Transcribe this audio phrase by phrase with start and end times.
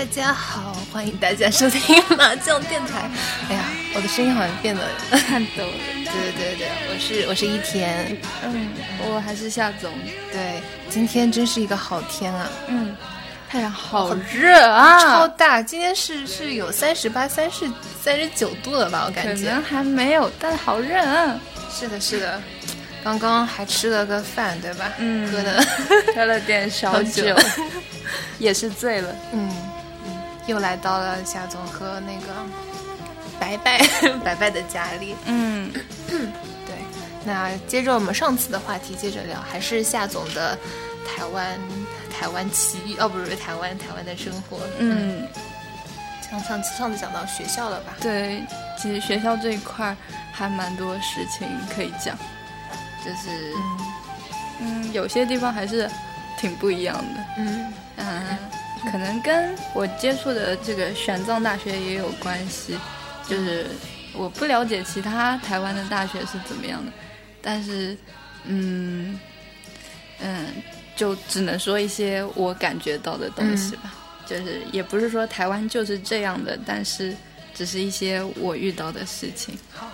[0.00, 3.10] 大家好，欢迎大家收听麻将电台。
[3.50, 3.64] 哎呀，
[3.94, 4.82] 我的声音好像变得
[5.28, 5.72] 颤抖了。
[5.94, 8.70] 对对对，我是我是一田，嗯，
[9.04, 9.92] 我还是夏总。
[10.32, 12.96] 对，今天真是一个好天啊，嗯，
[13.46, 17.70] 太阳好热啊，超大，今天是是有三十八、三十
[18.02, 19.04] 三十九度了吧？
[19.06, 21.38] 我感觉能还没有，但好热啊。
[21.70, 22.40] 是的，是的。
[23.04, 24.92] 刚刚还吃了个饭，对吧？
[24.96, 25.62] 嗯喝了，
[26.16, 27.36] 喝了点小酒酒，
[28.38, 29.14] 也是醉了。
[29.32, 29.70] 嗯嗯，
[30.50, 32.34] 又来到了夏总和那个
[33.38, 33.78] 白白
[34.24, 35.14] 白白的家里。
[35.26, 35.72] 嗯，
[36.66, 36.74] 对，
[37.24, 40.58] 那接着我们上次的话题接着聊，还是夏总的
[41.06, 41.56] 台湾
[42.12, 44.58] 台湾奇遇哦，不是台湾台湾的生活。
[44.78, 45.26] 嗯，
[46.28, 47.94] 像上次上次讲到学校了吧？
[48.00, 48.42] 对，
[48.76, 49.96] 其实学校这一块
[50.32, 52.18] 还蛮多事情可以讲，
[53.04, 53.54] 就是
[54.60, 55.88] 嗯，有些地方还是
[56.38, 57.24] 挺不一样的。
[57.38, 58.38] 嗯嗯，
[58.90, 62.78] 可能跟我接触的这个玄奘大学也有关系，
[63.28, 63.66] 就是
[64.14, 66.92] 我不了解其他台湾的大学是怎么样的，
[67.42, 67.96] 但是，
[68.44, 69.18] 嗯
[70.20, 70.46] 嗯，
[70.96, 73.92] 就只能说一些我感觉到的东西吧，
[74.26, 77.14] 就是也不是说台湾就是这样的，但是
[77.54, 79.58] 只是一些我遇到的事情。
[79.72, 79.86] 好，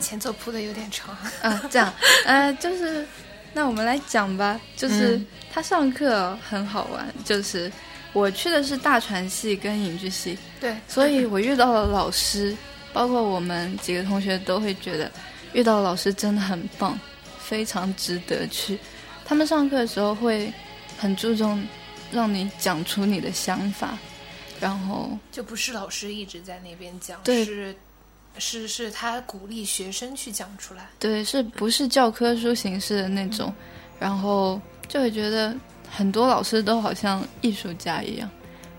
[0.00, 1.16] 前奏铺的有点长。
[1.42, 1.92] 啊，这样，
[2.24, 3.06] 呃，就是，
[3.52, 4.60] 那我们来讲吧。
[4.76, 7.70] 就是、嗯他上课很好玩，就是
[8.14, 12.56] 我去的是大传系跟影剧系，对，所以我遇到了老师，
[12.92, 15.10] 包括我们几个同学都会觉得
[15.52, 16.98] 遇到老师真的很棒，
[17.38, 18.78] 非常值得去。
[19.24, 20.52] 他们上课的时候会
[20.96, 21.62] 很注重
[22.12, 23.98] 让你讲出你的想法，
[24.60, 27.74] 然后就不是老师一直在那边讲，对是
[28.38, 30.88] 是是他鼓励学生去讲出来。
[31.00, 33.52] 对，是不是教科书形式的那种？
[33.98, 35.56] 然后就会觉得
[35.90, 38.28] 很多老师都好像艺术家一样，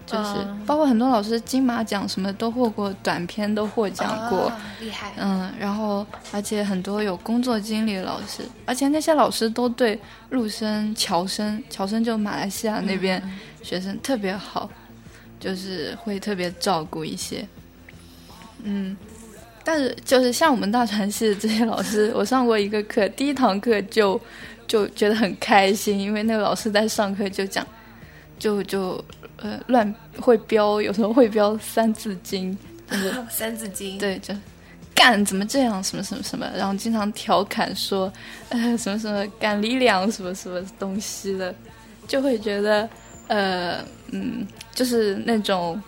[0.06, 4.48] 就是、嗯包括很多老师金马奖什么都获过，短片都获奖过。
[4.48, 5.14] 啊厉害。
[5.18, 10.00] 嗯，然后而且很多有工作经历的老师，而且那些老师都对
[10.32, 13.22] 陆生、侨生、侨生就马来西亚那边
[13.62, 14.70] 学生特别好，
[15.40, 17.48] 就是会特别照顾一些。
[18.64, 18.98] 嗯，
[19.64, 24.20] 但是就是像我们大传系的这些老师，我上过一个课，第一堂课就
[24.68, 27.66] 就觉得很开心，因为那个老师在上课就讲，
[28.40, 29.04] 就就
[29.38, 32.58] 呃乱会标，有时候会标《三字经》，
[32.92, 33.98] 就是 三字经。
[33.98, 34.34] 对，就
[34.94, 38.12] 干怎么这样，什么什么什么，然后经常调侃说，
[38.50, 41.54] 呃，什么什么干力量，什么什么东西的，
[42.08, 42.90] 就会觉得，
[43.28, 45.82] 呃，嗯，就是那种，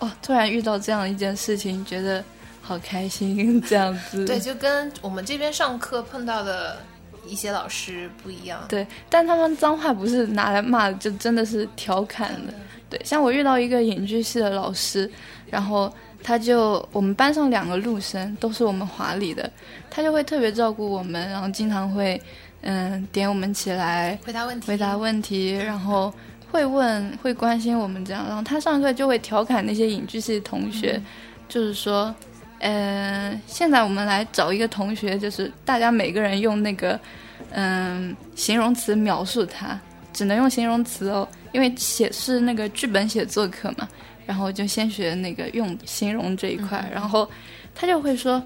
[0.00, 2.22] 哦，突然遇到这样一件事情，觉得
[2.60, 4.24] 好开心， 这样子。
[4.24, 6.78] 对，就跟我们这边上课碰到的
[7.26, 8.60] 一些老师不一样。
[8.68, 12.52] 对，但他们脏话不是拿来骂的，就真的是调侃的。
[12.90, 15.10] 对，像我遇到一个影剧系的老师，
[15.48, 19.50] 然后他就我们班上两个陆生都是我们华理的，
[19.88, 22.20] 他就会特别照顾我们，然后经常会
[22.60, 26.12] 嗯点我们起来回答问题，回答问题，然后
[26.50, 31.00] 会问会关心我们这样，然后他上课就会调侃那些影剧系的同学，
[31.48, 32.14] 就是说。
[32.62, 36.98] 呃，现在我们来找一个同学，就是大家每个人用那个
[37.50, 39.78] 嗯形容词描述他，
[40.12, 43.88] 只能用形容词哦，因为写是那个剧本写作课嘛，
[44.26, 47.28] 然后就先学那个用形容这一块，然后
[47.74, 48.40] 他就会说，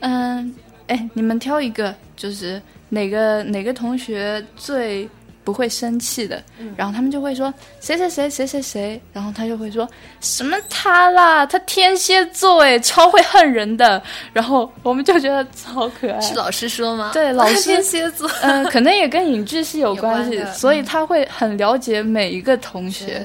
[0.00, 0.54] 嗯，
[0.88, 2.60] 哎，你们挑一个，就是
[2.90, 5.08] 哪个哪个同学最
[5.44, 6.42] 不会生气的，
[6.76, 9.88] 然后他们就会说谁谁谁谁谁谁，然后他就会说
[10.20, 14.02] 什么他啦，他天蝎座哎，超会恨人的，
[14.32, 17.10] 然后我们就觉得超可爱，是老师说吗？
[17.12, 18.30] 对老师天蝎座。
[18.42, 23.24] 嗯、可能也跟影剧系有关系关，所以他会很了解每一个同学。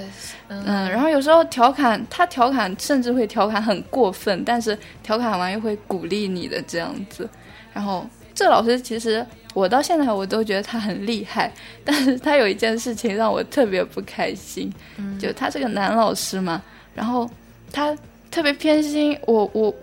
[0.50, 7.30] 嗯，然后有时候调侃他调侃，甚至会调侃很过分，但是调侃完又会鼓励你的这样子。
[7.74, 9.26] 然后这老师其实
[9.58, 11.52] 我到现在我都觉得他很厉害，
[11.84, 14.72] 但是他有一件事情让我特别不开心，
[15.20, 16.62] 就他是个男老师嘛，
[16.94, 17.30] 然后
[17.72, 17.96] 他
[18.30, 19.74] 特别偏心我我。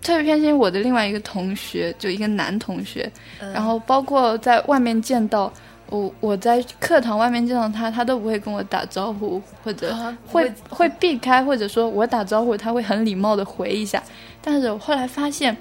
[0.00, 3.10] 特别偏心我的另外一个同学，就一个男同学，
[3.52, 5.52] 然后包括在外面见到
[5.90, 9.92] 我，我在课堂外面见到他，他都不会跟我打招呼，或者
[10.24, 14.00] 会会避开，或者说我打招呼，他会很礼貌的回一下。
[14.40, 15.54] 但是我后来发现，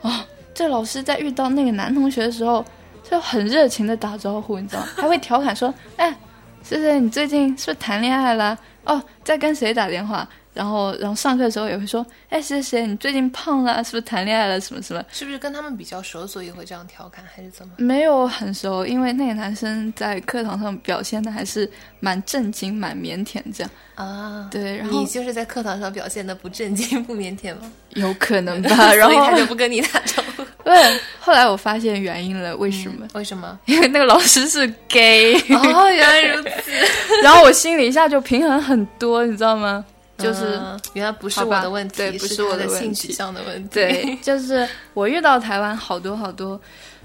[0.00, 0.10] 哦，
[0.54, 2.64] 这老师在遇到那个男同学的时候，
[3.12, 4.88] 就很热情的打招呼，你知道吗？
[4.96, 6.16] 还会调侃说：“哎，
[6.62, 8.56] 谢谢，你最近是不是谈恋爱了？
[8.84, 10.26] 哦，在跟谁打电话？
[10.54, 15.02] 然后然后上课的时候也会说，哎谁谁谁你最近胖了，是不是谈恋爱了什么什么？
[15.10, 17.72] 是不是跟他们比较熟，所以会这样调侃，还是怎么？
[17.78, 21.70] 没有很熟，因为那个男生在课堂上表现的还是
[22.00, 23.70] 蛮正经、蛮腼腆这样。
[23.94, 27.70] 啊，对，然后你就是在课堂上表现的不正经、不腼腆吗？
[27.90, 30.42] 有可能吧， 然后他就不跟你打招呼。
[30.64, 33.06] 对，后来我发现原因了，为什么？
[33.14, 33.58] 为什么？
[33.66, 36.70] 因为那个老师是 gay，哦，原来如此。
[37.22, 39.84] 然后我心里一下就平衡很多，你知道吗？
[40.22, 42.84] 就是、嗯原来不是我的问题，对不是我的他的问题。
[42.84, 43.68] 性取向的问题。
[43.72, 46.60] 对， 就是我遇到台湾好多好多，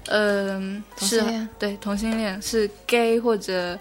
[0.08, 1.22] 嗯、是
[1.58, 3.78] 对同性恋是 gay 或者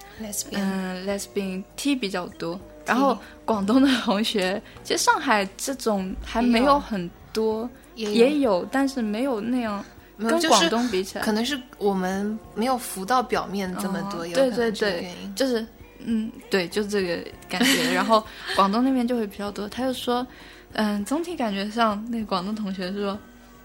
[0.52, 6.66] 嗯、lesbian T 比较多，然后广东的同学，其实上海这种还没有。
[6.66, 9.84] 有很多，也也有，但是没有那样
[10.18, 15.12] 跟广东比起来，可能是我们没有浮到表面这么多，哦对对对。
[15.36, 15.66] 就是
[16.10, 17.20] 嗯，对，就这个
[17.50, 17.94] 感觉。
[17.94, 18.26] 然后
[18.56, 20.26] 广东那边就会比较多，他就说，
[20.72, 23.20] 嗯，总体感觉上，那个广东同学说，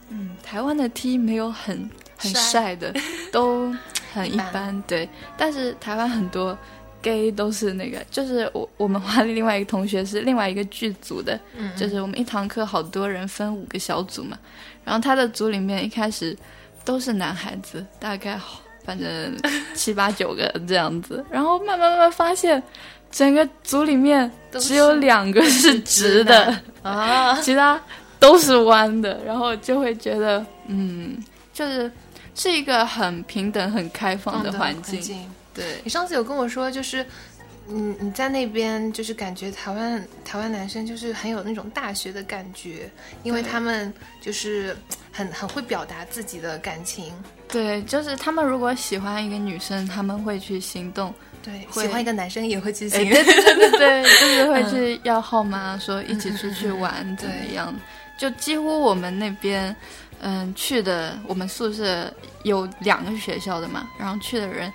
[0.08, 2.92] 嗯，台湾的 T 没有很很帅帅的，
[3.30, 3.72] 都
[4.12, 5.08] 很一一般般，对。
[5.36, 6.58] 但是台湾很多
[7.00, 14.36] gay 都是那个，就是我我们班的另外一个同学是另外一个剧组的，嗯，就是我们一堂课好多人分五个小组嘛，
[14.84, 16.36] 然后他的组里面一开始
[16.84, 18.36] 都是男孩子，大概
[18.84, 19.36] 反正
[19.74, 22.62] 七八九个这样子，然后慢慢慢慢发现，
[23.10, 27.80] 整个组里面只有两个是直的， 啊，其他
[28.18, 31.16] 都是弯的，然后就会觉得，嗯，
[31.52, 31.90] 就是
[32.34, 35.30] 是一个很平等、很开放的嗯环境。
[35.54, 37.04] 对，你上次有跟我说，就是，
[37.68, 42.90] 嗯，你在那边就是感觉台湾台湾男生就是很有那种大学的感觉，
[43.22, 44.74] 因为他们就是
[45.12, 47.12] 很很会表达自己的感情，
[47.52, 51.14] 对，就是他们如果喜欢一个女生，他们会去行动。
[51.42, 57.74] 对，会喜欢一个男生也会去哎，行，对对对对对， 就是会去要号码，说一起出去玩怎么样？
[58.16, 59.74] 就几乎我们那边，
[60.20, 62.12] 嗯，去的我们宿舍
[62.44, 64.72] 有两个学校的嘛，然后去的人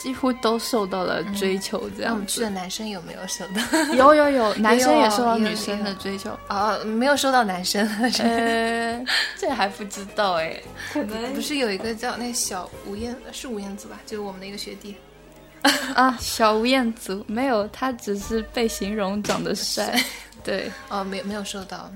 [0.00, 2.04] 几乎都受到了追求，这样子。
[2.06, 3.94] 那我们去的男生有没有受到？
[3.94, 6.30] 有有有，男生也受到女生的追求。
[6.48, 7.86] 哦，没有受到男生，
[8.20, 9.04] 呃，
[9.36, 10.58] 这还不知道哎，
[10.90, 14.00] 可能不是有一个叫那小吴彦是吴彦祖吧？
[14.06, 14.96] 就是我们的一个学弟，
[15.94, 20.02] 啊，小吴彦祖没有，他只是被形容长得帅，
[20.42, 21.92] 对，哦，没有没有受到，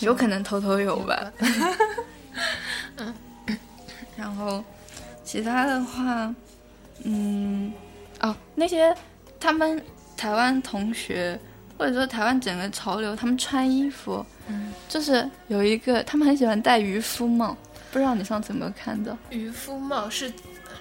[0.00, 1.30] 有可能偷偷有吧。
[2.96, 3.14] 吧？
[4.16, 4.64] 然后
[5.24, 6.34] 其他的话，
[7.04, 7.72] 嗯，
[8.20, 8.94] 哦，那些
[9.38, 9.80] 他们
[10.16, 11.38] 台湾同学
[11.76, 17.56] 或者说台湾整个潮流，他们穿衣服，嗯，就是有一个他们很喜欢戴渔夫帽，
[17.92, 19.16] 不知道你上次有没有看到？
[19.30, 20.32] 渔夫帽是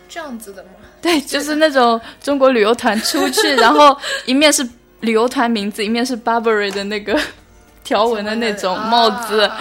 [0.09, 0.69] 这样子的吗？
[1.01, 3.95] 对，就是那种中国旅游团出去， 然后
[4.25, 4.67] 一面是
[5.01, 7.19] 旅游团名字，一面是 Burberry 的那个
[7.83, 9.59] 条纹的那种帽子，啊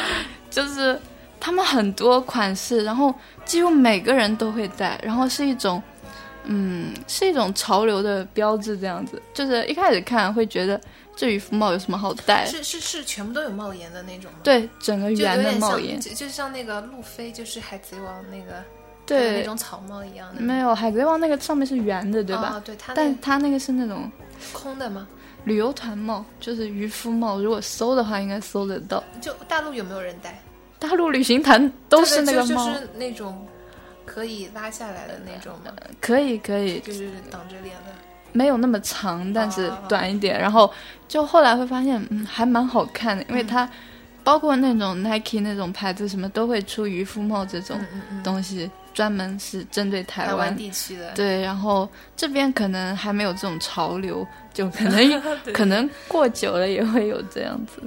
[0.48, 0.98] 就是
[1.38, 5.82] 他们很多款式，然后几乎每个人都会戴，然后是一种，
[6.46, 9.20] 嗯，是一种潮流的标志，这样子。
[9.34, 10.80] 就是一开始看会觉得
[11.14, 12.46] 这渔夫帽有什么好戴？
[12.46, 18.62] 是是是全部都有帽檐的那种吗？，对，整个圆的帽檐，就就像那个路飞，就是海贼王那个
[19.04, 20.40] 对那种草帽一样的。
[20.40, 22.54] 没有海贼王那个上面是圆的，对吧？
[22.56, 24.10] 哦、对，它那但它那个是那种
[24.52, 25.06] 空的吗？
[25.44, 27.40] 旅游团帽，就是渔夫帽。
[27.40, 29.02] 如果搜的话，应该搜得到。
[29.20, 30.42] 就大陆有没有人戴？
[30.78, 33.46] 大陆旅行团都是那个帽，对对就就是那种
[34.06, 35.72] 可以拉下来的那种吗？
[36.00, 37.92] 可以可以，就是挡着脸的。
[38.32, 40.38] 没有那么长，但是哦短一点。
[40.38, 40.72] 然后
[41.08, 43.68] 就后来会发现，嗯，还蛮好看的，因为嗯它
[44.22, 47.78] 包括那种 Nike 那种牌子什么都会出渔夫帽这种
[48.22, 50.56] 东西，专门是针对台湾台湾。
[50.56, 51.12] 地区的。
[51.12, 55.22] 对，然后这边可能还没有这种潮流，就可能
[55.54, 57.80] 可能过久了也会有这样子。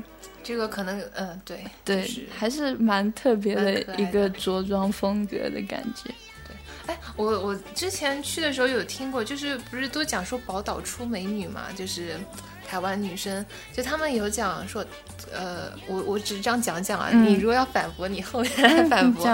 [0.50, 6.12] 这个可能，嗯，对，对，是还是蛮特别的一个着装风格的感觉。
[6.88, 12.18] 哎，我我之前去的时候有听过，就是不是都讲说宝岛出美女嘛，就是
[12.70, 14.86] 台湾女生，就他们有讲说，
[15.34, 19.26] 呃，我我只是这样讲讲啊，嗯你如果要反驳，你后面来反驳。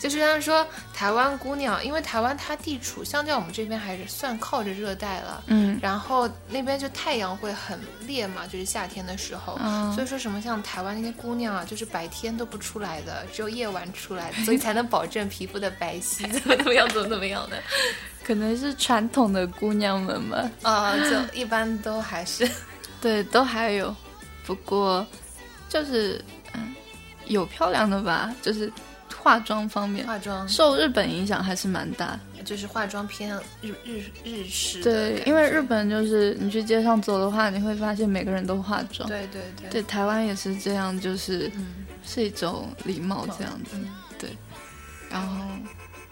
[0.00, 9.56] 就是他们说台湾姑娘，因为台湾它地处相较我们这边还是算靠着热带了，嗯然后那边就太阳会很烈嘛，就是夏天的时候。
[9.62, 17.56] 嗯所以说什么像台湾那些姑娘啊，就是白天都不出来的，只有夜晚出来， 所以才能保证皮肤的白皙，怎 么怎么样，怎么怎么样的。
[18.24, 20.48] 可能是传统的姑娘们吧。
[20.62, 22.48] 啊、就一般都还是
[23.00, 23.94] 对，都还有，
[24.44, 25.06] 不过
[25.68, 26.22] 就是
[26.54, 26.74] 嗯，
[27.26, 28.72] 有漂亮的吧，就是
[29.16, 30.48] 化妆方面化妆。
[30.48, 32.20] 受日本影响还是蛮大的。
[32.44, 33.30] 就是化妆偏
[33.60, 39.06] 日日日式对，因为日本就是你去街上走的话，你会发现每个人都化妆。
[39.08, 43.72] 对对对对，台湾也是这样，就是嗯是一种礼貌这样子。
[43.74, 43.86] 嗯
[45.10, 45.44] 然后，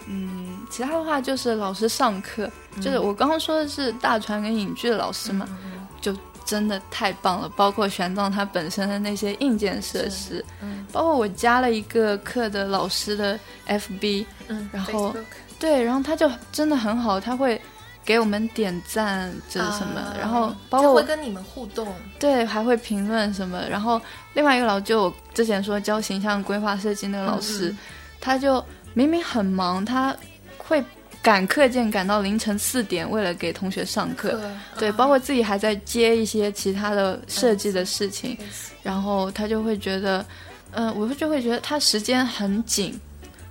[0.07, 6.12] 嗯，其他的话就是老师上课，就是嗯我刚刚说的是大船跟影剧的老师嘛，嗯就
[6.49, 10.87] 真的太棒了，包括玄奘他本身的那些硬件设施，嗯。
[10.90, 15.14] 包括我加了一个课的老师的 FB，嗯，然后
[15.59, 17.61] 对，然后他就真的很好，他会
[18.02, 24.00] 给我们点赞，这是什么，啊然后包括会跟你们互动，对还会评论什么，然后
[24.33, 27.78] 另外一个老就我之前说教形象规划设计那个老师，嗯
[28.21, 28.64] 他就
[28.95, 30.17] 明明很忙，他
[30.57, 30.83] 会
[31.20, 34.30] 赶课件赶到凌晨四点，为了给同学上课。
[34.30, 38.38] 课对，啊包括自己还在接一些其他的设计的事情，
[38.82, 40.25] 然后他就会觉得，
[40.70, 42.98] 嗯、我就会觉得他时间很紧，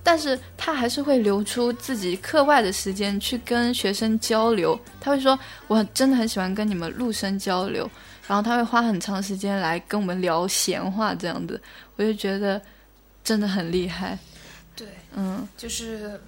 [0.02, 4.78] 但是他还是会留出自己课外的时间去跟学生交流。
[4.98, 7.88] 他会说，我真的很喜欢跟你们陆生交流，
[8.26, 11.60] 然后他会花很长时间来跟我们聊闲话，这样子，
[11.96, 12.60] 我就觉得
[13.22, 14.18] 真的很厉害。
[14.74, 16.18] 对，嗯，就是。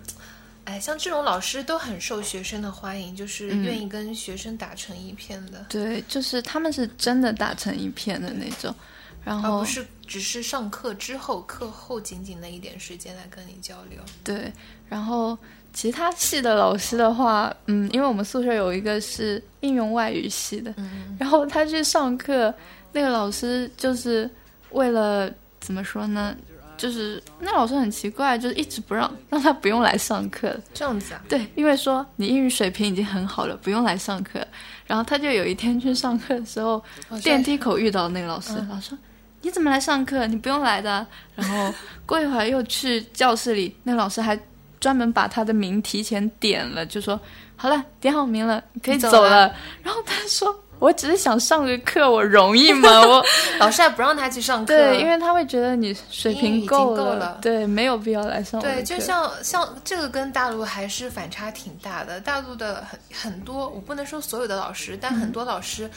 [0.70, 8.72] 哎，像这种老师都很受学生的欢迎，就是嗯愿意跟学生打成一片的，对，就是他们是真的打成一片的那种，
[9.24, 13.98] 然后而不是只是上课之后课后仅仅的一点时间来跟你交流。
[14.22, 14.52] 对，
[14.88, 15.36] 然后
[15.72, 22.54] 其他系的老师的话，嗯，因为我们宿舍有一个是应用外语系的，嗯然后他去上课，
[22.92, 24.30] 那个老师就是
[24.70, 26.36] 为了怎么说呢？
[26.80, 30.58] 就是那老师很奇怪，就是一直不让让他不用来上课。
[30.72, 34.40] 这样子啊，对，因为说你英语水平已经很好了，不用来上课。
[34.86, 38.98] 然后他就有一天去上课的时候，哦电梯口遇到那个老师，嗯老师说
[39.42, 40.26] ：“你怎么来上课？
[40.26, 41.06] 你不用来的。”
[41.36, 41.70] 然后
[42.06, 44.38] 过一会儿又去教室里，那个老师还
[44.80, 47.20] 专门把他的名提前点了，就说
[47.56, 49.22] ：“好了，点好名了，你可以走。
[49.22, 52.88] 了然后他说：“我只是想上个课，我容易吗？
[53.06, 53.24] 我
[53.60, 62.20] 老师还不让他去上课，对，因为他会觉得你水平够够了对，没有必要来上对，就像像这个跟大陆还是反差挺大的。
[62.20, 65.88] 大陆的很很多，我不能说所有的老师，但嗯很多老师，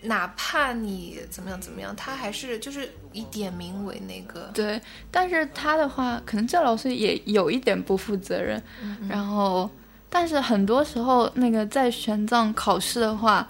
[0.00, 4.48] 哪怕你怎么样怎么样，他还是就是以点名为那个。
[4.54, 8.62] 对，但是他的话，可能这老师也有一点不负责任。
[8.82, 9.68] 嗯然后，
[10.08, 13.48] 但是很多时候那个在玄奘考试的话，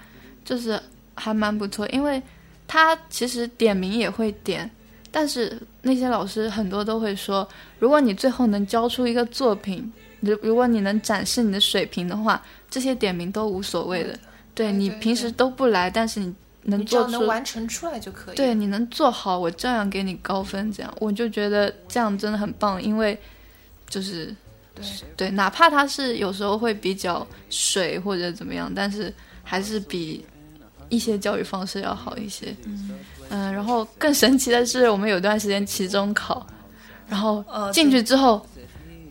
[0.52, 0.78] 就是
[1.14, 2.22] 还蛮不错，因为
[2.68, 4.70] 他其实点名也会点，
[5.10, 9.90] 但是那些老师很多都会说，如果你最后能交出一个作品，
[10.20, 14.18] 如如果你能展示你的水平的话，这些点名都无所谓的。
[14.54, 18.36] 对你平时都不来，但是你能你只要做出能完成出来就可以。
[18.36, 20.70] 对，你能做好，我照样给你高分。
[20.70, 23.18] 这样，我就觉得这样真的很棒，因为
[23.88, 24.26] 就是
[24.74, 24.84] 对
[25.16, 29.10] 对，哪怕他是有时候会比较水或者怎么样，但是
[29.42, 30.22] 还是比
[30.92, 32.54] 一些教育方式要好一些。
[33.30, 36.46] 嗯、然后更神奇的是，我们有段时间期中考，
[37.08, 38.46] 然后呃进去之后，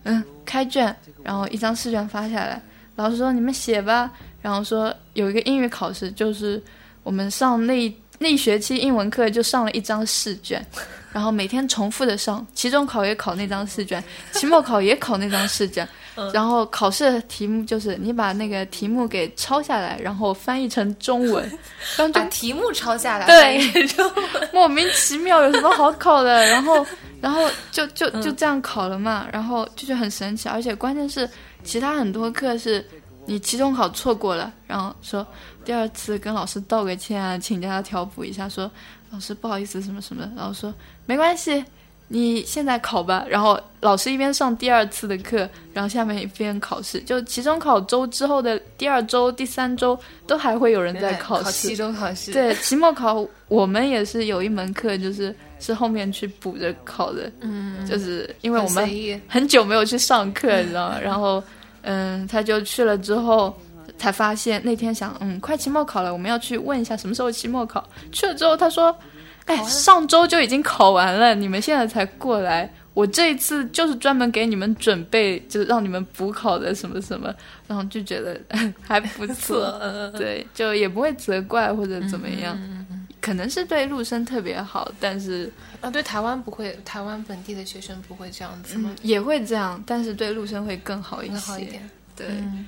[0.04, 2.62] 嗯，开卷，然后一张试卷发下来，
[2.96, 4.12] 老师说你们写吧，
[4.44, 6.62] 然后说有一个英语考试，就是
[7.02, 10.64] 我们上那那一学期英文课就上了一张试卷，
[11.12, 15.88] 然后每天重复的上，期中考也考那张试卷，期末考也考那张试卷，
[16.34, 21.44] 然后考试的题目就是你把那个题目给抄下来，然后翻译成中文，
[21.98, 23.88] 然后就把题目抄下来，对。
[24.54, 26.46] 莫名其妙有什么好考的？
[26.48, 26.86] 然后，
[27.22, 31.28] 然后就就就这样考了嘛，然后就觉得很神奇，而且关键是
[31.64, 32.86] 其他很多课是
[33.26, 35.26] 你期中考错过了，然后说
[35.64, 38.70] 第二次跟老师道个歉啊，请假调补一下，说
[39.12, 40.24] 老师不好意思什么什么。
[40.24, 40.74] 的，然后说
[41.06, 41.64] 没关系。
[42.14, 51.70] 你现在考吧，然后老师一边上第二次的课，然后下面一边考试，就期中考周之后的第二周、第三周都还会有人在考试。
[51.70, 52.34] 期中考试。
[52.34, 61.00] 对，期末考我们也是有一门课，就是是后面去补着考的，嗯，就是因为我们很久没有去上课，你知道吗？
[61.02, 61.42] 然后，
[61.84, 63.58] 嗯，他就去了之后，
[63.98, 67.88] 才发现那天想，嗯，快期末考了，我们要去问一下什么时候期末考。
[68.12, 68.94] 去了之后，他说，
[69.46, 72.72] 哎，上周就已经考完了，你们现在才过来。
[72.94, 77.34] 我这一次就是专门给你们准备，就是让你们补考的什么什么，
[77.66, 78.38] 然后就觉得
[78.86, 82.58] 还不错， 嗯对，就也不会责怪或者怎么样，
[83.22, 88.98] 可能是对陆生特别好，但是啊，对台湾不会，台湾本地的学生不会这样子吗嗯？
[89.04, 91.32] 也会这样，但是对陆生会更好一些。
[91.32, 91.90] 更好一点。
[92.16, 92.66] 对，嗯，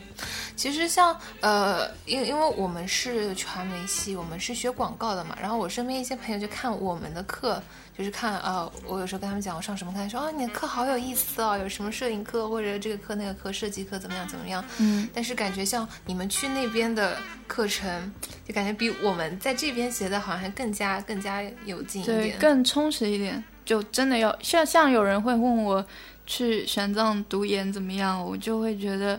[0.55, 5.37] 其实像呃，因因为我们是传媒系，我们是学广告的嘛。
[5.41, 7.61] 然后我身边一些朋友就看我们的课，
[7.97, 14.63] 就是看啊、我有时候跟他们讲我上什么课，他说啊，你的课好有意思哦，有什么摄影课或者这个课那个课，设计课怎么样怎么样。
[14.79, 18.11] 嗯，但是感觉像你们去那边的课程，
[18.47, 22.39] 就感觉比我们在这边学的好像还更加更加有劲一对，点。
[22.39, 23.43] 更充实一点。
[23.65, 25.85] 就真的要像像有人会问我
[26.27, 29.17] 去玄奘读研怎么样，我就会觉得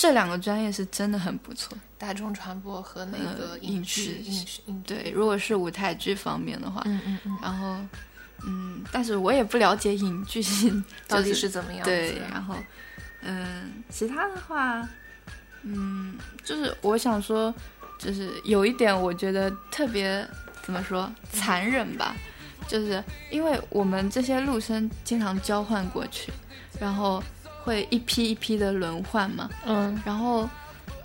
[0.00, 1.76] 这两个专业是真的很不错。
[1.98, 7.76] 大众传播和那个呃影视影视对，如果是舞台剧方面的话，嗯嗯嗯，然后
[8.46, 11.90] 嗯，但是我也不了解影剧性到底是怎么样子？
[11.90, 12.56] 对，然后
[13.20, 14.88] 嗯，其他的话，
[15.64, 17.54] 嗯，就是我想说，
[17.98, 20.26] 就是有一点我觉得特别
[20.62, 22.16] 怎么说残忍吧，
[22.66, 26.32] 就是因为我们这些陆生经常交换过去，
[26.80, 27.22] 然后
[27.62, 30.00] 会一批一批的轮换嘛，嗯。
[30.04, 30.48] 然后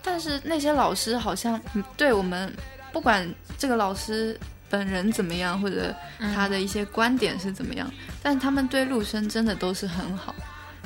[0.02, 2.54] 但是那些老师好像嗯对我们
[2.92, 5.94] 不管这个老师本人怎么样，或者
[6.34, 10.34] 他的一些观点是怎么样，但他们对陆生真的都是很好，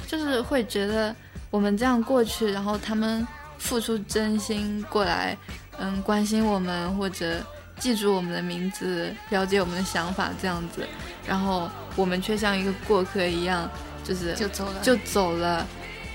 [0.08, 1.16] 就是会觉得
[1.50, 3.26] 我们这样过去，然后他们
[3.58, 5.38] 付出真心过来，
[5.80, 7.42] 嗯，关心我们或者
[7.80, 10.86] 记住我们的名字，了解我们的想法这样子，
[11.26, 13.70] 然后我们却像一个过客一样，
[14.10, 15.66] 就是就走了，就走了，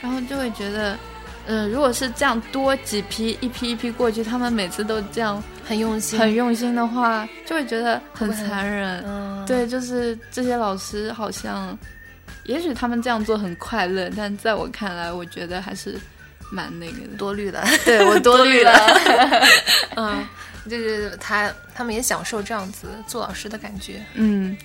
[0.03, 0.99] 然后就会觉得，
[1.47, 9.05] 嗯、如果是这样多几批一批一批过去，他们每次都这样很用心，很用心的话，就会觉得很残忍。
[9.07, 11.79] 嗯，对，就是这些老师好像，
[12.47, 15.97] 也许他们这样做很快乐，但在我看来，我觉得还是
[16.51, 17.17] 蛮那个的。
[17.17, 18.73] 多虑了，对我 多虑了，
[19.97, 20.27] 嗯，
[20.69, 24.57] 就是他他们也享受这样子做老师的感觉，嗯，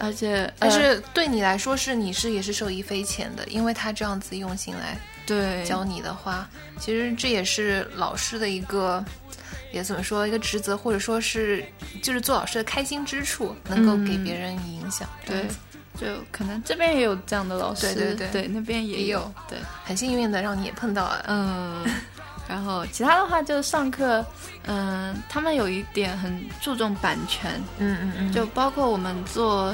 [0.00, 6.48] 而且但呃是对你来说是你是也是受益匪浅的，因为他这样子用心来对教你的话，
[6.80, 9.04] 其实这也是老师的一个。
[9.72, 11.64] 也怎么说一个职责，或者说是
[12.02, 15.08] 就是做老师的开心之处，能够给嗯别人影响。
[15.24, 15.46] 这对，
[15.96, 19.56] 就可能这边也有这样的老师，对对对那边也有也有，对。
[19.84, 21.24] 很幸运的让你也碰到了。
[21.28, 21.86] 嗯，
[22.48, 24.26] 然后其他的话就上课，
[24.64, 29.72] 嗯，他们有一点很注重版权，嗯嗯嗯，就包括我们做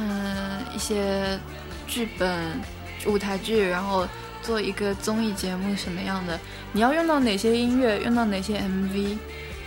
[0.00, 1.38] 嗯一些
[1.86, 2.58] 剧本、
[3.06, 4.08] 舞台剧，然后
[4.42, 6.40] 做一个综艺节目什么样的，
[6.72, 9.18] 你要用到哪些音乐，用到哪些 MV，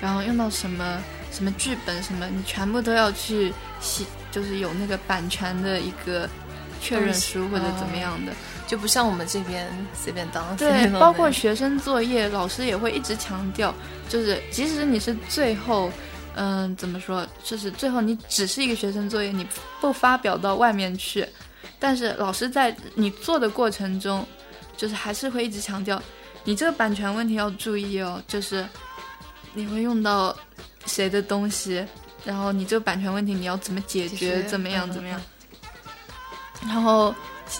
[0.01, 0.97] 然后用到什么
[1.31, 6.27] 什么剧本什么，你全部都要去写，就是有那个版权的一个
[6.81, 8.31] 确认书或者怎么样的。
[8.65, 13.71] 就不像我们这边随便当，对包括学生作业，老师也会一直强调，
[14.09, 15.91] 就是即使你是最后，
[16.35, 19.45] 嗯、怎么说，就是最后你只是一个学生作业，你
[19.79, 21.27] 不发表到外面去，
[21.79, 24.25] 但是老师在你做的过程中，
[24.75, 26.01] 就是还是会一直强调，
[26.43, 28.65] 你这个版权问题要注意哦，就是
[29.53, 30.35] 你会用到
[30.85, 31.85] 谁的东西，
[32.25, 35.21] 然后你这个版权问题你要怎么解解决，怎么样嗯怎么样。
[36.61, 37.13] 然后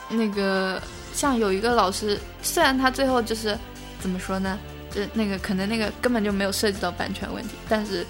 [0.09, 0.81] 那个
[1.13, 3.57] 像有一个老师，虽然他最后就是
[3.99, 4.57] 怎么说呢，
[4.89, 8.05] 就那个可能那个根本就没有涉及到版权问题，但是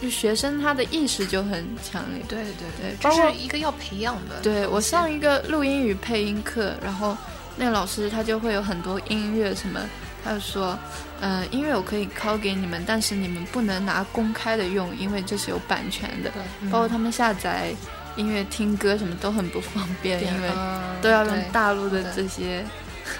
[0.00, 2.22] 就学生他的意识就很强烈。
[2.28, 4.40] 对对对这是一个要培养的。
[4.42, 7.16] 对我上一个录音与配音课，然后
[7.56, 9.80] 那个老师他就会有很多音乐什么，
[10.24, 10.78] 他就说，
[11.20, 16.30] 呃，音乐我可以拷给你们，但是你们不能拿公开的用，因为这是有版权的。
[16.70, 17.74] 包括他们下载
[18.16, 22.64] 音乐、听歌什么都很不方便，因为嗯都要用大陆的这些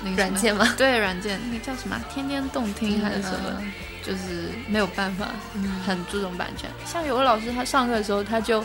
[0.03, 3.73] 那个软件吗， 对软件，那个叫什么“天天动听”还是什么，嗯
[4.03, 5.63] 就是没有办法，嗯。
[5.87, 6.71] 很注重版权。
[6.87, 8.65] 像有个老师，他上课的时候他就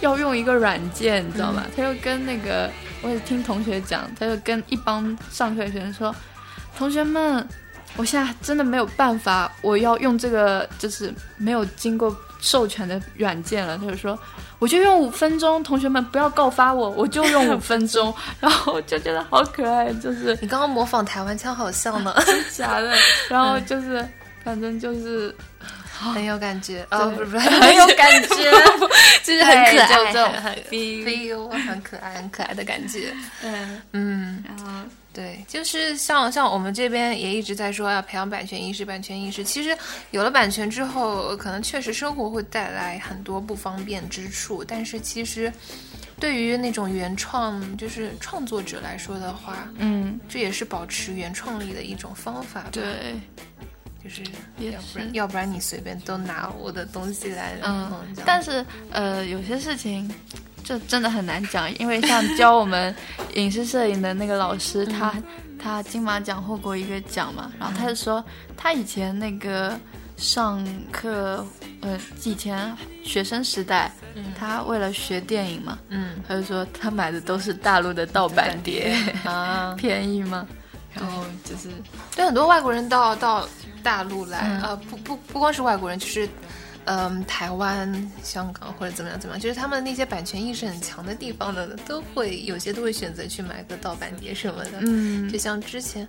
[0.00, 1.64] 要用一个软件，你知道吗？
[1.74, 6.14] 他就跟那个，我也听同学讲，他就跟一帮上课的学生说
[6.76, 7.46] ：“同学们，
[7.96, 14.18] 我现在真的没有办法，我要用这个就是没有经过授权的软件了。”他就说。
[14.58, 22.14] 我就用五分钟，同学们不要告发我，我就用五分钟， 然后我就觉得好可爱，就是你刚刚模仿台湾腔好像呢，
[22.54, 22.94] 假的，
[23.28, 24.08] 然后就是
[24.44, 25.34] 反正就是
[25.90, 26.86] 很有感觉。
[26.92, 28.52] 哦，不是不是，很有感觉，
[29.24, 33.12] 就是很可爱，就这种很 feel，很可爱，很可爱的感觉。
[33.42, 34.72] 嗯，嗯，然后
[35.12, 39.44] 对，就是像像我们这边也一直在说要培养版权意识，版权意识。
[39.44, 39.76] 其实
[40.10, 45.52] 有了版权之后，可能确实生活会带来很多不方便之处，但是其实
[46.18, 53.20] 对于那种原创就是创作者来说的话，嗯，这也是保持原创力的一种方法吧。，对，
[54.02, 54.22] 就是
[54.58, 57.92] 要不然要不然你随便都拿我的东西来嗯
[58.24, 60.10] 但是呃，有些事情
[60.64, 62.94] 就真的很难讲，因为像教我们
[63.34, 65.14] 影视摄影的那个老师，他
[65.62, 68.24] 他金马奖获过一个奖嘛，然后他就说
[68.56, 69.78] 他以前那个
[70.16, 71.44] 上课，
[71.80, 73.92] 呃，以前学生时代，
[74.38, 80.46] 他为了学电影嘛，嗯，他就说他买的都是大陆的盗版碟， 啊，便宜嘛，
[80.94, 81.68] 然后就是
[82.14, 83.48] 对很多外国人到到
[83.82, 84.62] 大陆来，嗯。
[84.62, 86.28] 呃，不不不光是外国人，就是。
[86.86, 94.78] 嗯，台湾、香港或者怎么样怎么样，就是他们那些版权意识很强的地方的，都会有些都会选择去买个盗版碟什么的。
[94.80, 96.06] 嗯就像之前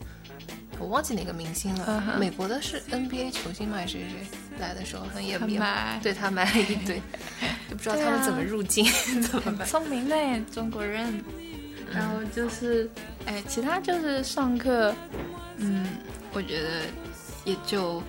[0.79, 3.77] 我忘记哪个明星了，美国的是 NBA 球星吗？
[3.77, 4.27] 还是谁谁
[4.59, 7.01] 来的时候，好像也他也买对他买了一堆，
[7.69, 8.85] 就不知道他们怎么入境，
[9.31, 9.67] 怎么办？
[9.67, 11.23] 聪明嘞，中国人。
[11.93, 12.89] 然后就是，
[13.27, 14.95] 哎，其他就是上课，
[15.57, 15.85] 嗯，
[16.31, 16.69] 我觉得
[17.45, 18.01] 也就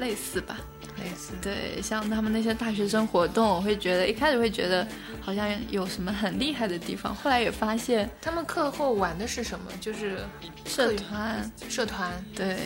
[0.00, 0.58] 类似吧。
[1.02, 1.32] 类似。
[1.42, 4.86] 对，像他们那些大学生活动，我会觉得一开始会觉得
[5.20, 9.66] 好像有什么很厉害的地方，后来也发现他们课后玩的是什么？
[9.80, 10.18] 就是
[10.64, 12.12] 社团，社团。
[12.34, 12.58] 对，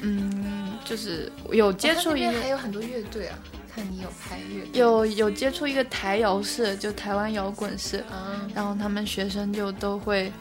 [0.00, 3.38] 嗯，就是有接触一我看那边还，有很多乐队啊，
[3.74, 10.32] 看你有拍乐有有接触一个台摇社，就台湾摇滚社，嗯，然后他们学生就都会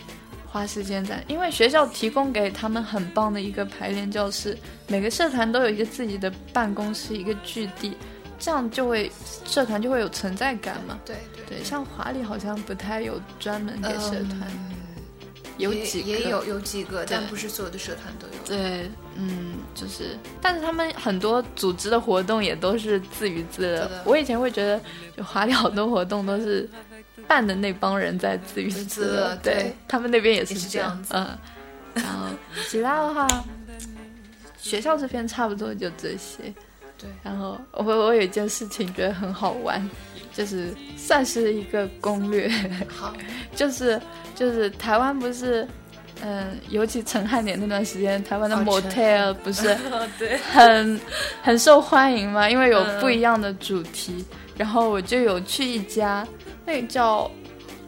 [0.51, 4.57] 花时间在，因为学校提供给他们很棒的一个排练教室，
[4.88, 7.95] 每个社团都有一个自己的办公室，一个据地，
[8.39, 9.12] 这样就会
[9.45, 10.99] 社团就会有存在感嘛。
[11.05, 14.75] 对对对，像华里好像不太有专门给社团，嗯
[15.59, 18.33] 有几个也也有有几个，但不是所有的社团都有。
[18.45, 24.01] 对，嗯，就是，但是他们很多组织的活动也都是自娱自乐的。
[24.05, 24.79] 我以前会觉得，
[25.17, 26.67] 就华里好多活动都是
[27.30, 31.30] 办的那帮人在自娱自乐，对对他们那边也是这样这样子
[31.94, 32.26] 嗯，然后
[32.68, 33.28] 其他的话，
[34.58, 36.52] 学校这边差不多就这些。
[36.98, 39.88] 对，然后我我有一件事情觉得很好玩，
[40.34, 42.50] 就是算是一个攻略，
[42.89, 43.13] 好，
[43.56, 44.02] 就是
[44.36, 45.65] 就是台湾不是，
[46.21, 49.75] 嗯，尤其陈汉典那段时间，台湾的哦 motel 不是，
[50.51, 50.99] 很
[51.41, 54.25] 很受欢迎嘛，因为有嗯不一样的主题。
[54.58, 56.27] 然后我就有去一家，
[56.65, 57.32] 那个叫，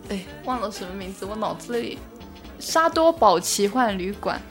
[0.09, 1.99] 哎，忘了什么名字，我脑子里
[2.59, 4.41] 沙多堡奇幻旅馆。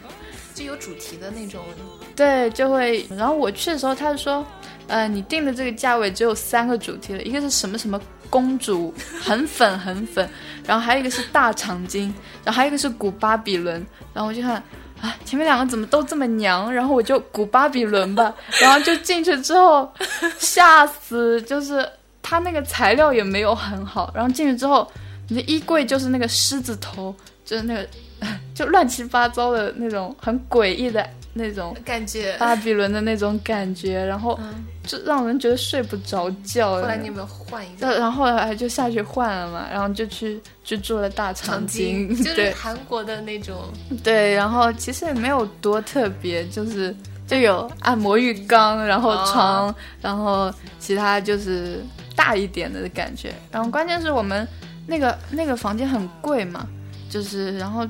[0.54, 1.64] 就有主题的那种。
[2.16, 3.06] 对，就会。
[3.16, 4.44] 然后我去的时候，他就说，
[4.88, 10.28] 呃，你定的这个价位只有三个主题了，一个是什么什么公主，很粉很粉，
[10.66, 12.12] 然后还有一个是大长今，
[12.44, 13.74] 然后还有一个是古巴比伦。
[14.12, 14.62] 然后我就看
[15.00, 18.34] 啊，前面两个怎么都这么娘，然后我就古巴比伦吧。
[18.60, 19.90] 然后就进去之后，
[20.38, 21.88] 吓死，就是
[22.20, 24.12] 他那个材料也没有很好。
[24.14, 24.90] 然后进去之后，
[25.28, 27.14] 你的衣柜就是那个狮子头，
[27.46, 27.88] 就是那个
[28.54, 31.76] 就乱七八糟的那种很诡异的那种。
[31.84, 32.36] 感觉。
[32.38, 36.72] 巴比伦的那种感觉，然后嗯，就让人觉得睡不着觉。
[36.72, 37.98] 后来你有没有换一个？
[37.98, 43.56] 然后后来就下去换了嘛，然后就去去住了大长今， 就是对韩国的那种，
[44.02, 46.94] 对，然后其实也没有多特别，就是
[47.26, 51.80] 就有按摩浴缸，然后床，哦然后其他就是
[52.16, 53.32] 大一点的感觉。
[53.50, 54.46] 然后关键是我们
[54.86, 56.66] 那个那个房间很贵嘛，
[57.08, 57.86] 就是然后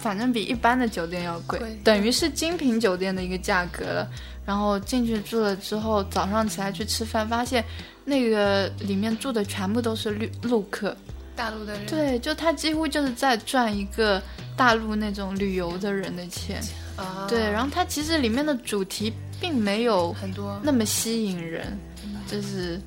[0.00, 4.08] 反正比一般的酒店要贵，贵等于是精品酒店的一个价格了。
[4.46, 7.64] 然后进去住了之后，早上起来去吃饭，发现
[8.04, 10.96] 那个里面住的全部都是绿陆客，
[11.36, 11.86] 大陆的人。
[11.86, 14.20] 对，就他几乎就是在赚一个
[14.56, 16.60] 大陆那种旅游的人的钱。
[16.96, 21.78] 啊，对，然后它其实里面的主题并没有很多那么吸引人，
[22.26, 22.80] 就是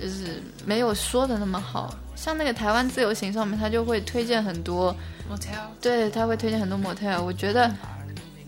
[0.00, 1.94] 就是没有说的那么好。
[2.24, 4.96] 像那个台湾自由行上面，他就会推荐很多
[5.30, 7.22] ，motel，对，他会推荐很多 motel。
[7.22, 7.70] 我觉得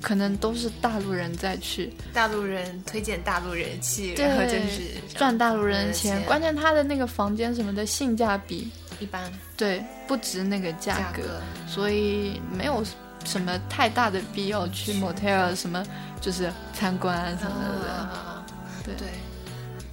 [0.01, 4.81] 可能都是大陆人在去大陆人推荐大陆人去，对然后就是
[5.15, 11.03] 赚大陆人的的钱，关键他的那个房间什么的性价比，一般对，不值那个价格。
[11.03, 11.41] 价格。
[11.69, 12.83] 所以没有
[13.27, 15.85] 什么太大的必要去 motel 什么，
[16.19, 18.95] 就是参观什么的。
[18.97, 19.09] 对，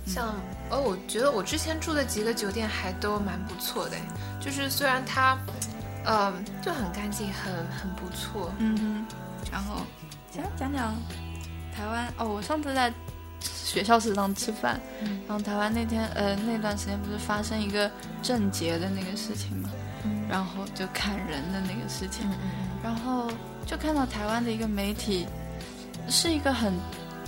[0.05, 0.33] 像
[0.73, 3.95] 哦，我觉得我之前住的几个酒店还都蛮不错的，
[4.39, 5.37] 就是虽然它，
[6.05, 8.51] 嗯、就很干净，很很不错。
[8.57, 9.05] 嗯哼，
[9.51, 9.81] 然后
[10.31, 10.95] 讲讲讲
[11.75, 12.91] 台湾哦，我上次在
[13.39, 17.89] 学校食堂吃饭，嗯然后台湾那天呃那段时间不是发生一个
[18.23, 19.69] 郑捷的那个事情嘛，
[20.05, 22.27] 嗯然后就砍人的那个事情，
[22.83, 23.29] 然后
[23.65, 25.27] 就看到台湾的一个媒体，
[26.09, 26.73] 是一个很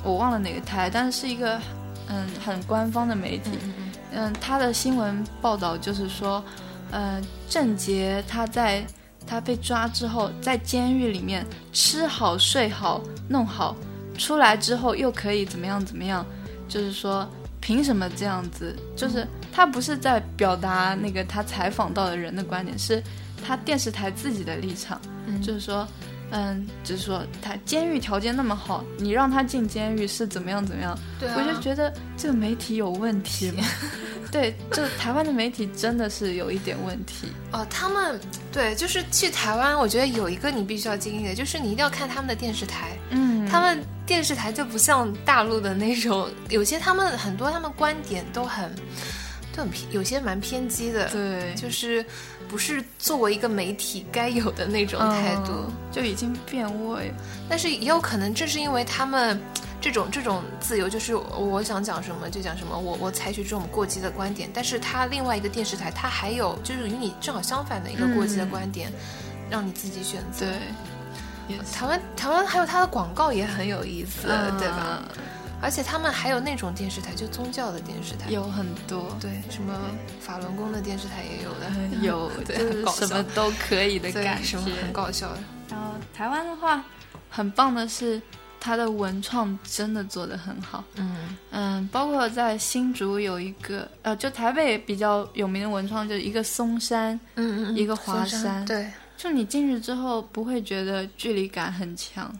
[0.03, 1.59] 我忘了哪个台，但是是一个
[2.07, 6.43] 嗯很官方的媒体，嗯嗯嗯，他的新闻报道就是说，
[6.91, 8.85] 呃，郑杰他在
[9.27, 13.75] 他被抓之后，在监狱里面吃好、睡好、弄好，
[14.17, 16.25] 出来之后又可以怎么样怎么样，
[16.67, 17.27] 就是说
[17.59, 18.75] 凭什么这样子？
[18.95, 23.01] 就是他不是在表达那个他采访到的人的观点，是
[23.45, 25.41] 他电视台自己的立场，嗯。
[25.41, 25.87] 就是说，
[26.31, 30.97] 嗯，就是说他监狱条件那么好，你让他进监狱是怎么样怎么样？
[31.19, 33.63] 对啊我就觉得这个媒体有问题嘛。
[34.31, 37.27] 对，就台湾的媒体真的是有一点问题。
[37.53, 38.19] 哦，他们
[38.51, 42.97] 对，就是去台湾，我觉得有一个你必须要经历的，就是你一定要看他们的电视台。
[43.11, 48.69] 嗯他们电视台就不像大陆的那种，有些他们很多他们观点都很
[49.55, 52.03] 都很偏，有些蛮偏激的，对就是
[52.47, 55.51] 不是作为一个媒体该有的那种态度。
[55.51, 57.09] 嗯就已经变味。
[57.47, 59.39] 但是也有可能正是因为他们
[59.79, 68.91] 这种这种自由，就是我想讲什么就讲什么，我我采取这种过激的观点，但是他另外一个电视台，他还有就是与你正好相反的一个过激的观点，
[69.49, 70.45] 让你自己选择。
[71.47, 75.01] 对，台湾台湾还有它的广告也很有意思，嗯对吧？？
[75.61, 79.73] 而且他们还有那种电视台，就宗教的电视台，有很多，对什么
[80.19, 84.43] 法轮功的电视台也有的，嗯 有， 对就是什么都可以的对感觉。
[84.43, 84.69] 什么。
[84.81, 85.31] 很搞笑。
[85.31, 85.39] 的。
[85.69, 86.83] 然后台湾的话，
[87.29, 88.21] 很棒的是
[88.59, 90.83] 它的文创真的做得很好。
[90.95, 91.35] 嗯。
[91.51, 98.63] 嗯，包括在新竹有一个，呃，就台北比较有名的文创，就是一个松山，嗯嗯，一个华松山。
[98.65, 102.31] 对，就你进去之后不会觉得距离感很强，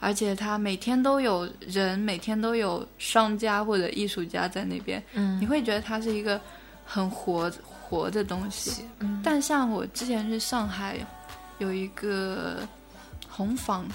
[0.00, 6.40] 而且它每天都有人，每天都有商家或者艺术家在那边，嗯你会觉得它是一个
[6.86, 8.84] 很活活的东西。
[9.00, 10.98] 嗯但像我之前去上海，
[11.58, 12.66] 有一个
[13.28, 13.86] 红坊，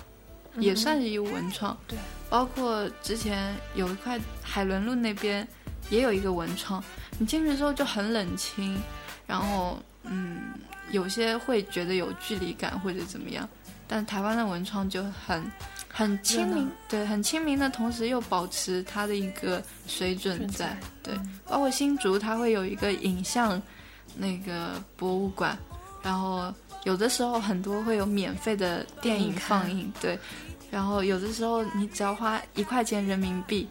[0.59, 1.73] 也算是一个文创。
[1.73, 1.97] 嗯对，
[2.29, 5.45] 包括之前有一块海伦路那边
[5.89, 6.83] 也有一个文创，
[7.17, 8.77] 你进去之后就很冷清，
[9.25, 10.53] 然后嗯，
[10.91, 13.49] 有些会觉得有距离感或者怎么样，
[13.87, 15.43] 但台湾的文创就很
[15.91, 21.39] 很亲民，对，很亲民的同时又保持它的一个水准准在在，对，嗯。
[21.47, 23.61] 包括新竹它会有一个影像
[24.15, 25.57] 那个博物馆，
[26.01, 30.17] 然后有的时候很多会有免费的电影放映，对，
[30.71, 33.67] 然后有的时候你只要花一块钱人民币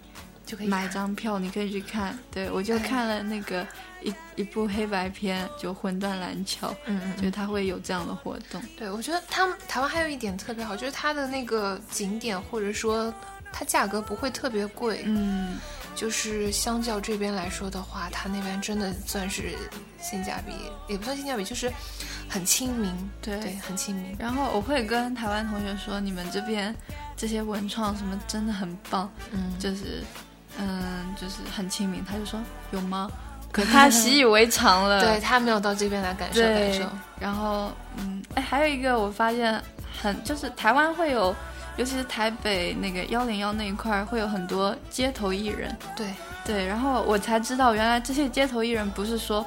[0.47, 2.17] 就可以买看张票，你可以去看。
[2.31, 2.79] 对我就哎。
[2.79, 3.67] 看了那个
[4.05, 8.63] 一一部黑白片，就《魂断蓝桥》，嗯嗯就是它会有这样的活动。
[8.77, 13.13] 对，我觉得他们台湾还有一点特别好，就是它的那个景点或者说
[13.53, 15.57] 它价格不会特别贵，嗯，
[15.95, 19.57] 就是相较这边来说的话，它那边真的算是
[20.01, 20.53] 性价比，
[20.89, 21.73] 也不算性价比，就是
[22.29, 24.15] 很亲民，对对，很亲民。
[24.19, 26.75] 然后我会跟台湾同学说，你们这边
[27.17, 30.03] 这些文创什么真的很棒，嗯，就是
[30.59, 32.05] 嗯，就是很亲民。
[32.05, 32.41] 他就说
[32.73, 33.11] 有吗？
[33.55, 34.99] 可他习以为常了。
[35.07, 36.83] 对他没有到这边来感受感受，
[37.21, 39.63] 然后嗯，哎，还有一个我发现
[40.03, 41.33] 很就是台湾会有，
[41.77, 45.75] 尤其是台北那个幺零幺那一块儿会有很多街头艺人。
[45.97, 46.09] 对，
[46.45, 49.47] 对，然后我才知道原来这些街头艺人不是说，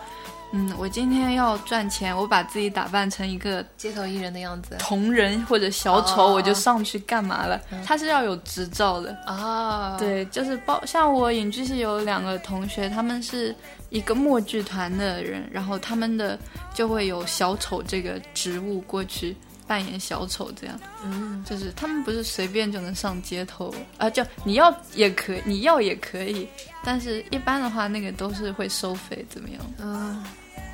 [0.51, 4.77] 嗯，我今天要赚钱，我把自己打扮成一个街头艺人的样子。
[4.79, 7.61] 同人或者小丑，哦我就上去干嘛了？
[7.85, 9.13] 他是要有执照的。
[9.25, 13.53] 啊，对，就是包像我影剧系有两个同学，他们是
[13.89, 16.39] 一个默剧团的人，然后他们的
[16.73, 19.35] 就会有小丑这个职务过去
[19.67, 26.47] 扮演小丑，这样嗯，就是他们不是随便就能上街头啊，就你要也可以，你要也可以，
[26.83, 29.61] 但是一般的话那个都是会收费，怎么样？
[29.79, 30.23] 嗯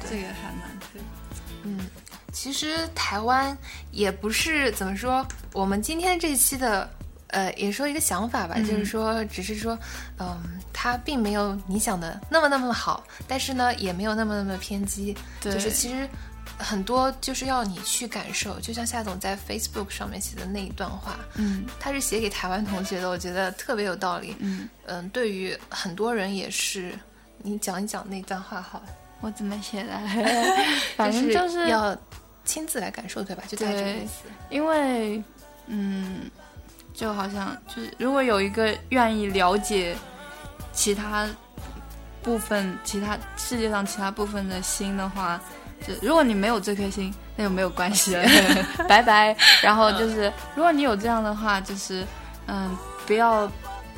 [0.10, 0.70] 这个还蛮。
[1.64, 1.80] 嗯，
[2.32, 3.58] 其实台湾
[3.92, 6.90] 也不是怎么说，我们今天这期的。
[7.30, 9.76] 呃，也说一个想法吧，嗯就是说，只是说，
[10.20, 10.40] 嗯，
[10.72, 16.08] 它并没有你想的那么那么好，但是呢，也没有那么那么偏激，对，就是其实
[16.64, 24.36] 很多就是要你去感受，就像夏总在 Facebook 上面写的那一段话，嗯他是写给台湾同学的，我觉得特别有道理。
[24.40, 26.98] 嗯，嗯，对于很多人也是，
[27.40, 28.86] 你讲一讲那段话好了，
[29.22, 30.00] 我怎么写的？
[30.96, 31.96] 反正就就是要
[32.46, 33.44] 亲自来感受，对吧？
[33.48, 34.24] 就大概这个意思。
[34.50, 35.24] 因为，
[35.68, 36.30] 嗯，
[36.94, 39.96] 就好像就是，如果有一个愿意了解
[40.74, 41.28] 其他
[42.22, 45.42] 部分、其他世界上其他部分的心的话，
[45.88, 48.24] 就如果你没有这颗心，那就没有关系了，
[48.88, 49.36] 拜拜。
[49.62, 52.06] 然后就是，如果你有这样的话，就是，
[52.48, 53.52] 嗯，不要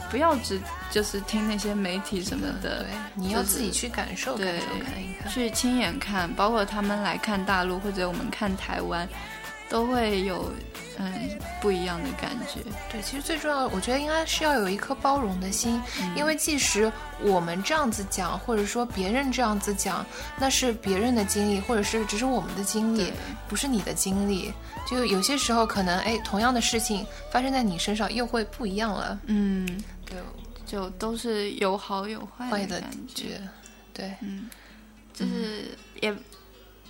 [0.09, 0.59] 不要只
[0.91, 4.59] 就是听那些媒体什么的对，，你要自己去感受、对。
[5.27, 9.07] 去亲眼看，包括他们来看大陆或者我们看台湾，
[9.69, 10.51] 都会有
[10.97, 11.13] 嗯
[11.61, 12.61] 不一样的感觉。
[12.91, 20.05] 对，其实最重要，我觉得应该是要有一颗包容的心，嗯因为即使我们这样子讲，或者说别人这样子讲，
[20.37, 23.11] 那是别人的经历，或者是只是我们的经历，
[23.47, 24.53] 不是你的经历。
[24.87, 29.19] 就有些时候可能，哎，同样的事情发生在你身上又会不一样了。
[29.25, 29.67] 嗯，
[30.05, 30.17] 对，
[30.65, 32.91] 就都是有好有坏坏的感。
[33.13, 33.41] 觉，
[33.91, 34.47] 对，嗯，
[35.11, 36.15] 就是也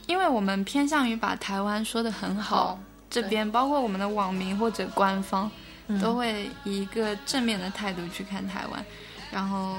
[0.07, 5.49] 因为我们偏向于把台湾说的很好，这边，包括我们的网民或者官方，
[5.87, 8.85] 嗯都会以一个正面的态度去看台湾。
[9.31, 9.77] 然后，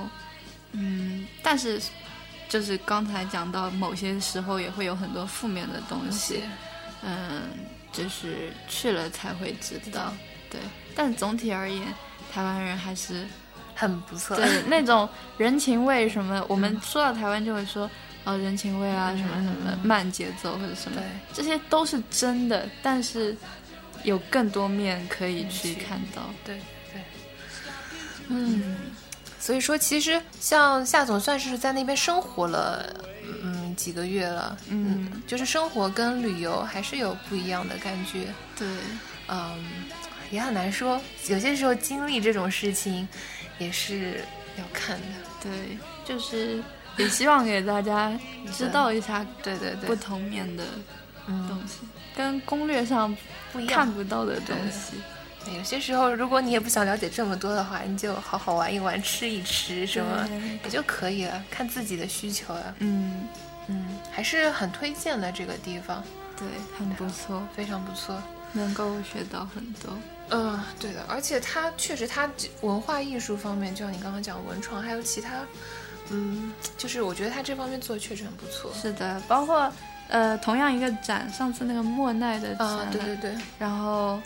[0.73, 1.81] 嗯，但是
[2.49, 6.43] 就是刚才讲到，某些时候也会有很多负面的东西，
[7.03, 7.43] 嗯，
[7.93, 10.13] 就是去了才会知道。
[10.51, 10.61] 对，
[10.95, 11.83] 但总体而言，
[12.33, 13.27] 台湾人还是
[13.75, 14.37] 很不错。
[14.37, 15.09] 对那种
[15.39, 17.91] 人情味什么，我们说到台湾就会说
[18.27, 19.79] 哦人情味啊，嗯什么什么嗯。
[19.87, 21.01] 慢节奏或者什么，
[21.33, 23.35] 这些都是真的，但是
[24.03, 26.23] 有更多面可以去去看到。
[26.45, 26.59] 对
[26.93, 27.01] 对，
[28.29, 28.77] 嗯，
[29.39, 32.85] 所以说其实像夏总算是在那边生活了，
[33.43, 38.27] 嗯，几个月了，嗯，就是生活跟旅游还是有不一样的感觉，
[38.59, 38.67] 对，
[39.29, 39.65] 嗯，
[40.33, 43.09] 也很难说，有些时候经历这种事情
[43.59, 44.25] 也是
[44.59, 45.07] 要看的，
[45.41, 46.63] 对，就是
[46.97, 48.19] 也希望给大家
[48.53, 50.65] 知道一下对对对，不同面的
[51.27, 51.81] 嗯东西，
[52.17, 53.15] 跟攻略上
[53.53, 53.93] 不一样看。
[53.93, 54.97] 不到的东西。
[55.57, 60.29] 有些时候，如果你也不想了解这么多的话，你就好好玩一玩，吃一吃什么
[60.65, 62.75] 也就可以了，看自己的需求了。
[62.81, 63.29] 嗯，
[63.69, 66.03] 嗯，还是很推荐的这个地方，
[66.37, 68.21] 对，很不错，非常不错。
[68.53, 69.93] 能够学到很多。
[70.31, 72.29] 嗯，对的，而且它确实，它
[72.63, 75.43] 文化艺术方面，就像你刚刚讲文创，还有其他，
[76.11, 78.71] 嗯，就是我觉得他这方面做的确实很不错。
[78.75, 79.71] 是的，包括
[80.09, 84.21] 呃，同样一个展，上次那个莫奈的展啊，对对对，然后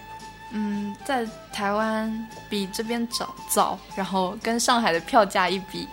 [0.51, 2.13] 嗯，在台湾
[2.49, 5.89] 比这边早早，然后跟上海的票价一比，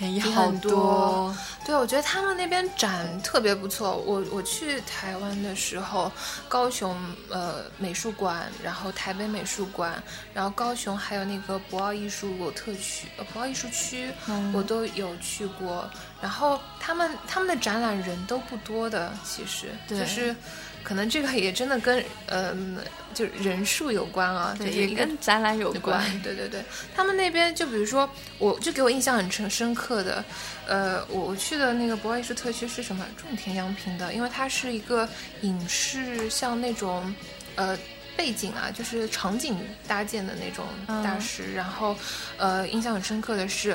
[0.00, 3.94] 便宜好很多对，我觉得他们那边展特别不错。
[3.98, 6.10] 我我去台湾的时候，
[6.48, 6.96] 高雄
[7.28, 15.88] 呃美术馆，然后台北美术馆，然后高雄还有那个博鳌艺术特区、呃博鳌艺术区，嗯我都有去过。
[16.22, 20.34] 然后他们他们的展览人都不多的，其实对就是
[20.82, 22.78] 可能这个也真的跟嗯、
[23.14, 26.02] 就人数有关啊，对，也跟展览有有关。
[26.22, 26.62] 对对对，
[26.94, 30.24] 他们那边就比如说，我就给我印象很深深刻的，
[30.66, 33.06] 呃，我我去的那个博爱艺术特区是什么？
[33.16, 35.08] 种田洋平的，因为它是一个
[35.42, 37.14] 影视像那种，
[37.56, 37.76] 呃。
[38.16, 39.56] 背景啊，就是场景
[39.88, 40.66] 搭建的那种
[41.02, 41.54] 大师。
[41.54, 41.96] 然后，
[42.36, 43.70] 呃，印象很深刻的是，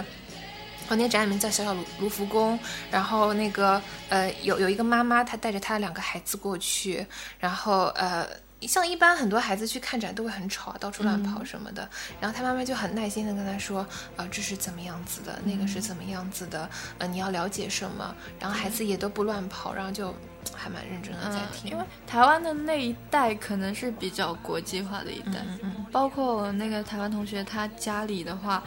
[0.87, 2.59] 我那个展里面叫小小卢卢浮宫，
[2.91, 7.03] 然后那个呃有有一个妈妈，她带着她的两个孩子过去，
[7.39, 8.27] 然后呃。
[8.61, 11.87] 像一般很多孩子去看展都会很吵，到处乱跑什么的。
[12.19, 13.85] 然后他妈妈就很耐心的跟他说
[14.17, 20.11] ：“呃，这是怎么样子的，那个是怎么样子的，呃，你要了解什么。”然后孩子也都不乱跑，然后就
[20.53, 21.71] 还蛮认真的在嗯，听。
[21.71, 21.83] 因为。
[22.07, 28.63] 台湾的那一代可能是比较国际化的一代，嗯嗯包括我那个台湾同学，他家里的话，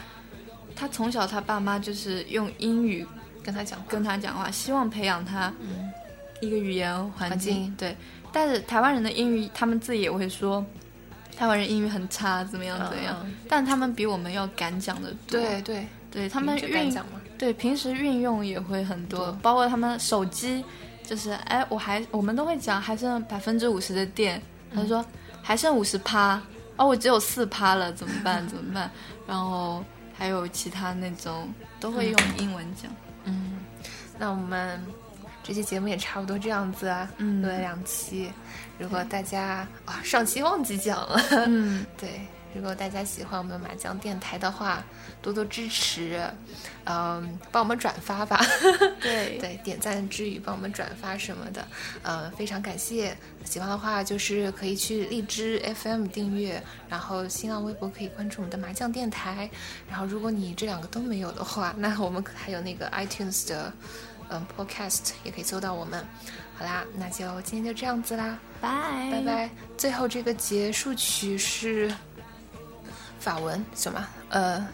[0.77, 3.05] 他从小他爸妈就是用英语
[3.43, 5.91] 跟他讲话，跟他讲话，希望培养他嗯。
[6.41, 7.75] 一个语言环环境。
[7.77, 7.97] 对，
[8.33, 10.65] 但是台湾人的英语，他们自己也会说，
[11.37, 15.41] 台湾人英语很差，怎么样怎么样，嗯但他们比我们要敢讲的多。
[15.41, 16.95] 对对，对，他们敢运？
[17.39, 20.65] 对平时运用也会很多，多包括他们手机，
[21.05, 24.43] 就是哎，我还我们都会讲还剩百分之五十的电，
[24.75, 25.05] 他说
[25.41, 26.43] 还剩五十趴，
[26.77, 28.47] 哦，我只有四趴了，怎么办？
[28.49, 28.91] 怎么办？
[29.27, 29.85] 然后
[30.17, 32.91] 还有其他那种都会用英文讲。
[33.23, 33.59] 嗯，
[34.19, 34.83] 那我们
[35.49, 38.31] 这期节目也差不多这样子啊，嗯录了两期。
[38.79, 42.21] 如果大家啊，上期忘记讲了，嗯， 对，
[42.55, 44.85] 如果大家喜欢我们麻将电台的话，
[45.23, 46.21] 多多支持，
[46.85, 48.45] 嗯，帮我们转发吧。
[49.01, 51.67] 对对，点赞之余帮我们转发什么的，
[52.03, 53.17] 呃，非常感谢。
[53.43, 59.49] 喜欢的话就是可以去荔枝 FM 订阅，然后新浪微博可以关注我们的麻将电台。
[59.89, 63.73] 然后如果你这两个都没有的话，那我们还有那个 iTunes 的
[64.31, 66.05] 嗯 Podcast 也可以搜到我们。
[66.59, 68.69] 好啦，那就今天就这样子啦，拜
[69.13, 69.51] 拜拜。
[69.77, 71.93] 最后这个结束曲是
[73.21, 74.07] 法文什么？
[74.31, 74.67] 呃。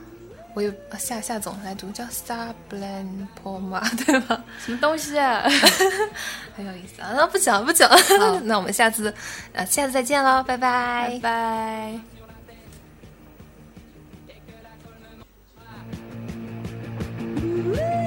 [0.57, 4.41] 我有夏夏总来读叫 Star Blan Poma 对吧？
[4.65, 5.43] 什么东西啊？
[6.57, 7.11] 很有意思啊！
[7.13, 9.13] 那不讲了不讲了， 那我们下次
[9.53, 12.01] 呃下次再见喽，拜拜拜
[17.75, 18.04] 拜。